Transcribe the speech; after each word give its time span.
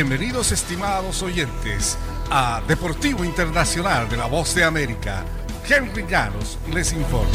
Bienvenidos 0.00 0.52
estimados 0.52 1.24
oyentes 1.24 1.98
a 2.30 2.62
Deportivo 2.68 3.24
Internacional 3.24 4.08
de 4.08 4.16
la 4.16 4.26
Voz 4.26 4.54
de 4.54 4.62
América. 4.62 5.24
Henry 5.68 6.06
Llanos 6.08 6.56
les 6.72 6.92
informa. 6.92 7.32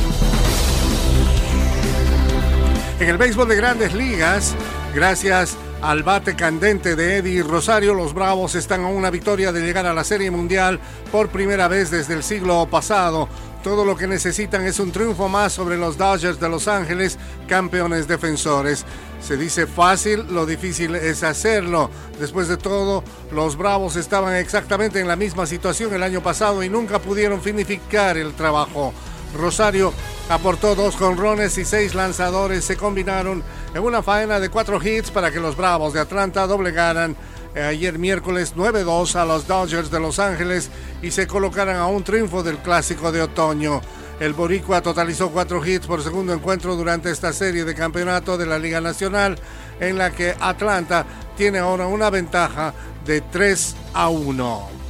En 3.02 3.10
el 3.10 3.18
béisbol 3.18 3.49
de 3.49 3.57
grandes 3.57 3.94
ligas, 3.94 4.55
gracias 4.96 5.57
al 5.81 6.04
bate 6.04 6.38
candente 6.38 6.96
de 6.96 7.17
Eddie 7.17 7.44
Rosario, 7.44 7.94
los 7.94 8.13
Bravos 8.13 8.55
están 8.55 8.85
a 8.85 8.87
una 8.87 9.09
victoria 9.09 9.51
de 9.51 9.59
llegar 9.59 9.85
a 9.85 9.93
la 9.93 10.05
Serie 10.05 10.31
Mundial 10.31 10.79
por 11.11 11.27
primera 11.27 11.67
vez 11.67 11.91
desde 11.91 12.13
el 12.13 12.23
siglo 12.23 12.65
pasado. 12.71 13.27
Todo 13.63 13.85
lo 13.85 13.95
que 13.95 14.07
necesitan 14.07 14.65
es 14.65 14.81
un 14.81 14.91
triunfo 14.91 15.29
más 15.29 15.53
sobre 15.53 15.77
los 15.77 15.97
Dodgers 15.97 16.38
de 16.38 16.49
Los 16.49 16.67
Ángeles, 16.67 17.17
campeones 17.48 18.09
defensores. 18.09 18.85
Se 19.21 19.38
dice 19.38 19.67
fácil, 19.67 20.25
lo 20.30 20.45
difícil 20.45 20.95
es 20.95 21.23
hacerlo. 21.23 21.89
Después 22.20 22.49
de 22.49 22.57
todo, 22.57 23.05
los 23.31 23.55
Bravos 23.55 23.95
estaban 23.95 24.35
exactamente 24.35 24.99
en 24.99 25.07
la 25.07 25.16
misma 25.16 25.45
situación 25.45 25.94
el 25.94 26.04
año 26.04 26.21
pasado 26.21 26.62
y 26.62 26.68
nunca 26.68 26.99
pudieron 26.99 27.41
finificar 27.41 28.18
el 28.18 28.34
trabajo. 28.34 28.94
Rosario 29.34 29.93
aportó 30.30 30.76
dos 30.76 30.98
conrones 30.98 31.57
y 31.57 31.63
seis 31.63 31.95
lanzadores. 31.95 32.66
Se 32.66 32.76
combinaron 32.76 33.41
en 33.73 33.82
una 33.82 34.04
faena 34.04 34.41
de 34.41 34.49
cuatro 34.49 34.77
hits 34.84 35.09
para 35.09 35.32
que 35.32 35.40
los 35.40 35.55
Bravos 35.55 35.93
de 35.93 36.02
Atlanta 36.02 36.45
doblegaran 36.48 37.16
ayer 37.62 37.99
miércoles 37.99 38.55
9-2 38.55 39.16
a 39.16 39.25
los 39.25 39.48
Dodgers 39.48 39.91
de 39.91 39.99
Los 39.99 40.20
Ángeles 40.20 40.70
y 41.02 41.12
se 41.12 41.27
colocaran 41.27 41.77
a 41.77 41.88
un 41.88 42.03
triunfo 42.03 42.43
del 42.43 42.57
clásico 42.57 43.12
de 43.12 43.21
otoño. 43.21 43.81
El 44.20 44.34
Boricua 44.34 44.81
totalizó 44.81 45.31
cuatro 45.31 45.66
hits 45.66 45.88
por 45.88 46.03
segundo 46.03 46.34
encuentro 46.34 46.76
durante 46.76 47.12
esta 47.12 47.34
serie 47.34 47.66
de 47.66 47.76
campeonato 47.76 48.38
de 48.38 48.45
la 48.45 48.59
Liga 48.59 48.79
Nacional, 48.79 49.38
en 49.79 49.98
la 49.98 50.12
que 50.12 50.35
Atlanta 50.39 51.05
tiene 51.35 51.59
ahora 51.59 51.88
una 51.88 52.09
ventaja 52.09 52.73
de 53.05 53.21
3 53.21 53.76
a 53.93 54.09
1. 54.09 54.82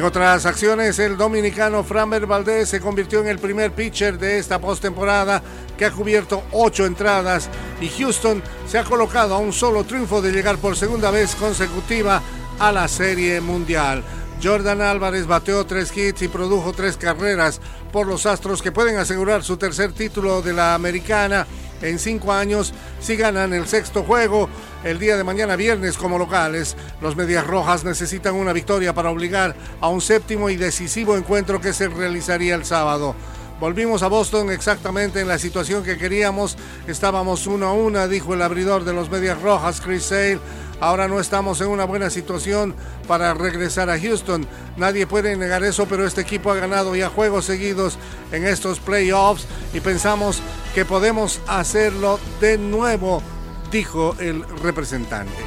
En 0.00 0.06
otras 0.06 0.46
acciones, 0.46 0.98
el 0.98 1.18
dominicano 1.18 1.84
Framber 1.84 2.24
Valdez 2.24 2.70
se 2.70 2.80
convirtió 2.80 3.20
en 3.20 3.26
el 3.26 3.38
primer 3.38 3.72
pitcher 3.72 4.18
de 4.18 4.38
esta 4.38 4.58
postemporada 4.58 5.42
que 5.76 5.84
ha 5.84 5.90
cubierto 5.90 6.42
ocho 6.52 6.86
entradas 6.86 7.50
y 7.82 7.88
Houston 7.90 8.42
se 8.66 8.78
ha 8.78 8.84
colocado 8.84 9.34
a 9.34 9.38
un 9.38 9.52
solo 9.52 9.84
triunfo 9.84 10.22
de 10.22 10.32
llegar 10.32 10.56
por 10.56 10.74
segunda 10.74 11.10
vez 11.10 11.34
consecutiva 11.34 12.22
a 12.58 12.72
la 12.72 12.88
Serie 12.88 13.42
Mundial. 13.42 14.02
Jordan 14.42 14.80
Álvarez 14.80 15.26
bateó 15.26 15.66
tres 15.66 15.94
hits 15.94 16.22
y 16.22 16.28
produjo 16.28 16.72
tres 16.72 16.96
carreras 16.96 17.60
por 17.92 18.06
los 18.06 18.24
Astros 18.24 18.62
que 18.62 18.72
pueden 18.72 18.96
asegurar 18.96 19.44
su 19.44 19.58
tercer 19.58 19.92
título 19.92 20.40
de 20.40 20.54
la 20.54 20.74
americana 20.74 21.46
en 21.82 21.98
cinco 21.98 22.32
años 22.32 22.72
si 23.00 23.16
ganan 23.16 23.52
el 23.52 23.66
sexto 23.66 24.02
juego 24.02 24.48
el 24.84 24.98
día 24.98 25.16
de 25.16 25.24
mañana 25.24 25.56
viernes 25.56 25.96
como 25.96 26.18
locales. 26.18 26.76
Los 27.00 27.16
Medias 27.16 27.46
Rojas 27.46 27.84
necesitan 27.84 28.34
una 28.34 28.52
victoria 28.52 28.94
para 28.94 29.10
obligar 29.10 29.54
a 29.80 29.88
un 29.88 30.00
séptimo 30.00 30.50
y 30.50 30.56
decisivo 30.56 31.16
encuentro 31.16 31.60
que 31.60 31.72
se 31.72 31.88
realizaría 31.88 32.54
el 32.54 32.64
sábado. 32.64 33.14
Volvimos 33.60 34.02
a 34.02 34.08
Boston 34.08 34.50
exactamente 34.50 35.20
en 35.20 35.28
la 35.28 35.38
situación 35.38 35.84
que 35.84 35.98
queríamos. 35.98 36.56
Estábamos 36.86 37.46
uno 37.46 37.66
a 37.66 37.74
una, 37.74 38.08
dijo 38.08 38.32
el 38.32 38.40
abridor 38.40 38.84
de 38.84 38.94
los 38.94 39.10
Medias 39.10 39.40
Rojas, 39.42 39.82
Chris 39.82 40.04
Sale. 40.04 40.40
Ahora 40.80 41.08
no 41.08 41.20
estamos 41.20 41.60
en 41.60 41.68
una 41.68 41.84
buena 41.84 42.08
situación 42.08 42.74
para 43.06 43.34
regresar 43.34 43.90
a 43.90 44.00
Houston. 44.00 44.46
Nadie 44.78 45.06
puede 45.06 45.36
negar 45.36 45.62
eso, 45.62 45.86
pero 45.86 46.06
este 46.06 46.22
equipo 46.22 46.50
ha 46.50 46.56
ganado 46.56 46.96
ya 46.96 47.10
juegos 47.10 47.44
seguidos 47.44 47.98
en 48.32 48.46
estos 48.46 48.80
playoffs 48.80 49.46
y 49.74 49.80
pensamos 49.80 50.40
que 50.74 50.86
podemos 50.86 51.40
hacerlo 51.46 52.18
de 52.40 52.56
nuevo, 52.56 53.22
dijo 53.70 54.16
el 54.18 54.42
representante. 54.62 55.42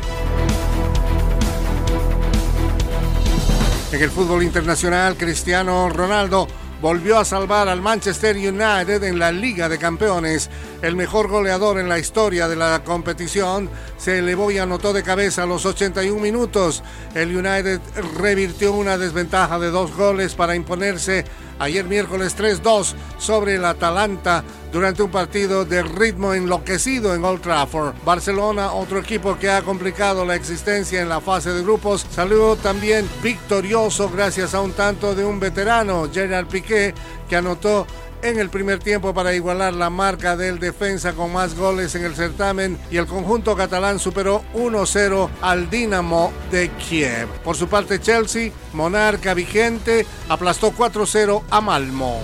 En 3.92 4.02
el 4.02 4.10
fútbol 4.10 4.44
internacional, 4.44 5.16
Cristiano 5.18 5.90
Ronaldo 5.90 6.48
volvió 6.84 7.18
a 7.18 7.24
salvar 7.24 7.70
al 7.70 7.82
Manchester 7.82 8.36
United 8.36 9.02
en 9.06 9.18
la 9.18 9.32
Liga 9.32 9.70
de 9.70 9.78
Campeones. 9.78 10.50
El 10.82 10.98
mejor 10.98 11.30
goleador 11.30 11.80
en 11.80 11.88
la 11.88 11.98
historia 11.98 12.50
de 12.50 12.58
la 12.58 12.84
competición 12.84 13.70
se 13.96 14.20
elevó 14.20 14.52
y 14.52 14.58
anotó 14.58 14.92
de 14.92 15.02
cabeza 15.02 15.44
a 15.44 15.46
los 15.46 15.66
81 15.66 16.22
minutos. 16.22 16.84
El 17.16 17.38
United 17.38 17.80
revirtió 18.20 18.74
una 18.74 18.98
desventaja 18.98 19.60
de 19.60 19.72
dos 19.72 19.96
goles 19.96 20.36
para 20.36 20.56
imponerse 20.56 21.24
ayer 21.60 21.86
miércoles 21.86 22.38
3-2 22.38 22.94
sobre 23.18 23.56
el 23.56 23.66
Atalanta 23.66 24.44
durante 24.72 25.04
un 25.04 25.12
partido 25.12 25.66
de 25.66 25.84
ritmo 25.84 26.34
enloquecido 26.34 27.14
en 27.14 27.24
Old 27.24 27.42
Trafford. 27.42 27.94
Barcelona, 28.04 28.74
otro 28.74 29.00
equipo 29.00 29.38
que 29.38 29.50
ha 29.50 29.62
complicado 29.62 30.26
la 30.26 30.36
existencia 30.36 31.02
en 31.02 31.10
la 31.10 31.22
fase 31.22 31.52
de 31.52 31.62
grupos, 31.62 32.06
salió 32.10 32.56
también 32.56 33.08
victorioso 33.22 34.10
gracias 34.10 34.56
a 34.56 34.62
un 34.62 34.72
tanto 34.72 35.14
de 35.14 35.24
un 35.24 35.40
veterano, 35.40 36.10
Gerard 36.12 36.48
Piqué, 36.48 36.94
que 37.30 37.36
anotó 37.36 37.86
en 38.24 38.40
el 38.40 38.50
primer 38.50 38.80
tiempo 38.80 39.14
para 39.14 39.36
igualar 39.36 39.74
la 39.74 39.90
marca 39.90 40.36
del 40.36 40.58
defensa 40.58 41.14
con 41.14 41.32
más 41.32 41.56
goles 41.56 41.94
en 41.96 42.06
el 42.06 42.16
certamen 42.16 42.80
y 42.90 42.98
el 42.98 43.06
conjunto 43.06 43.56
catalán 43.56 44.00
superó 44.00 44.44
1-0 44.54 45.30
al 45.42 45.70
Dinamo 45.70 46.32
de 46.50 46.70
Kiev. 46.72 47.28
Por 47.44 47.56
su 47.56 47.68
parte 47.68 48.00
Chelsea, 48.00 48.52
monarca 48.74 49.34
vigente, 49.34 50.06
aplastó 50.30 50.72
4-0 50.72 51.44
a 51.50 51.62
Malmo. 51.62 52.22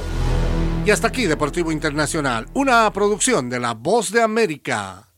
Y 0.86 0.92
hasta 0.92 1.10
aquí 1.10 1.26
Deportivo 1.26 1.72
Internacional, 1.72 2.48
una 2.54 2.92
producción 2.94 3.50
de 3.50 3.60
La 3.60 3.74
Voz 3.74 4.12
de 4.12 4.22
América. 4.22 5.09